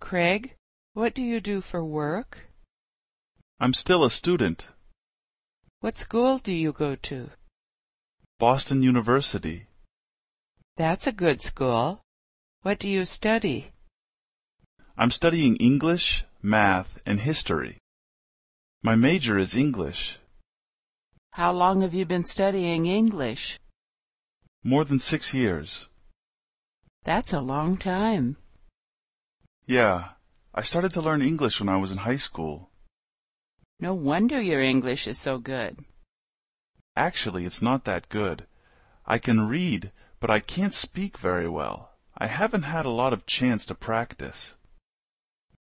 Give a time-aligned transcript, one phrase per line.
[0.00, 0.54] Craig,
[0.94, 2.48] what do you do for work?
[3.60, 4.68] I'm still a student.
[5.80, 7.30] What school do you go to?
[8.38, 9.66] Boston University.
[10.76, 12.00] That's a good school.
[12.62, 13.70] What do you study?
[14.96, 17.78] I'm studying English, math, and history.
[18.82, 20.18] My major is English.
[21.32, 23.60] How long have you been studying English?
[24.64, 25.88] More than six years.
[27.04, 28.36] That's a long time.
[29.70, 30.14] Yeah,
[30.52, 32.70] I started to learn English when I was in high school.
[33.78, 35.84] No wonder your English is so good.
[36.96, 38.48] Actually, it's not that good.
[39.06, 41.92] I can read, but I can't speak very well.
[42.18, 44.54] I haven't had a lot of chance to practice.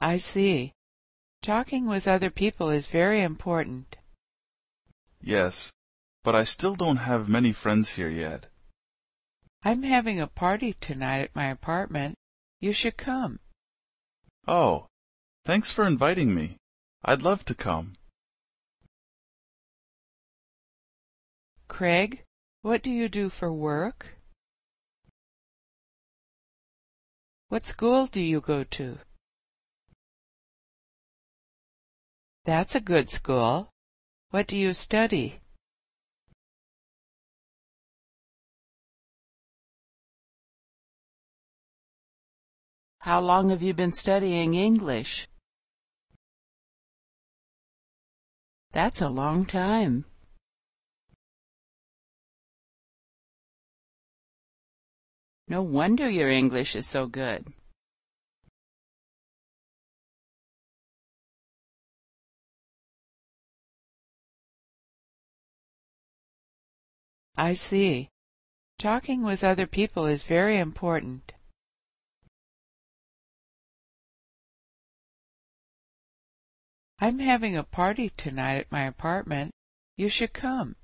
[0.00, 0.72] I see.
[1.40, 3.98] Talking with other people is very important.
[5.20, 5.70] Yes,
[6.24, 8.46] but I still don't have many friends here yet.
[9.62, 12.16] I'm having a party tonight at my apartment.
[12.58, 13.38] You should come.
[14.48, 14.86] Oh,
[15.44, 16.56] thanks for inviting me.
[17.04, 17.94] I'd love to come.
[21.68, 22.24] Craig,
[22.62, 24.18] what do you do for work?
[27.48, 28.98] What school do you go to?
[32.44, 33.70] That's a good school.
[34.30, 35.41] What do you study?
[43.02, 45.26] How long have you been studying English?
[48.70, 50.04] That's a long time.
[55.48, 57.52] No wonder your English is so good.
[67.36, 68.10] I see.
[68.78, 71.31] Talking with other people is very important.
[77.02, 79.50] I'm having a party tonight at my apartment.
[79.96, 80.76] You should come.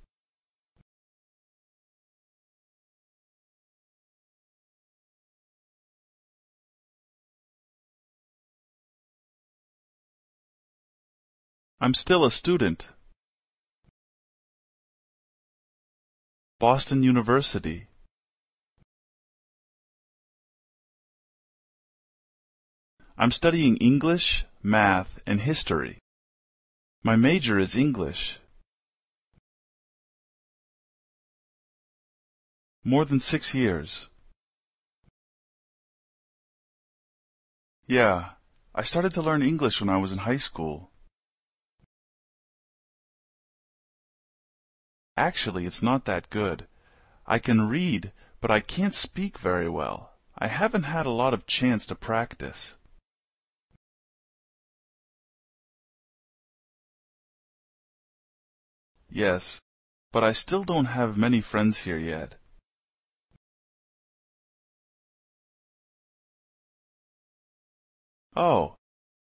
[11.80, 12.88] I'm still a student.
[16.58, 17.86] Boston University.
[23.16, 25.98] I'm studying English, math, and history.
[27.04, 28.40] My major is English.
[32.82, 34.08] More than six years.
[37.86, 38.32] Yeah,
[38.74, 40.90] I started to learn English when I was in high school.
[45.16, 46.66] Actually, it's not that good.
[47.26, 50.12] I can read, but I can't speak very well.
[50.36, 52.74] I haven't had a lot of chance to practice.
[59.18, 59.60] Yes,
[60.12, 62.36] but I still don't have many friends here yet.
[68.36, 68.76] Oh,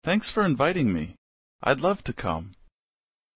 [0.05, 1.15] thanks for inviting me.
[1.63, 2.53] I'd love to come.